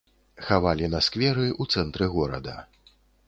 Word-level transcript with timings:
Хавалі 0.45 0.87
на 0.93 1.01
скверы, 1.09 1.45
у 1.65 1.69
цэнтры 1.75 2.09
горада. 2.17 2.57